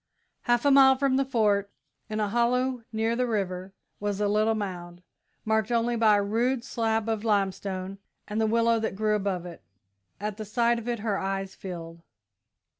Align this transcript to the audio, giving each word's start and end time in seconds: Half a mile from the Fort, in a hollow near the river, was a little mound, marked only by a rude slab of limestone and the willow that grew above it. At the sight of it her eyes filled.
Half 0.49 0.65
a 0.65 0.71
mile 0.71 0.95
from 0.95 1.17
the 1.17 1.23
Fort, 1.23 1.69
in 2.09 2.19
a 2.19 2.29
hollow 2.29 2.81
near 2.91 3.15
the 3.15 3.27
river, 3.27 3.71
was 3.99 4.19
a 4.19 4.27
little 4.27 4.55
mound, 4.55 5.03
marked 5.45 5.71
only 5.71 5.95
by 5.95 6.17
a 6.17 6.23
rude 6.23 6.63
slab 6.63 7.07
of 7.07 7.23
limestone 7.23 7.99
and 8.27 8.41
the 8.41 8.47
willow 8.47 8.79
that 8.79 8.95
grew 8.95 9.13
above 9.13 9.45
it. 9.45 9.61
At 10.19 10.37
the 10.37 10.43
sight 10.45 10.79
of 10.79 10.87
it 10.87 11.01
her 11.01 11.19
eyes 11.19 11.53
filled. 11.53 12.01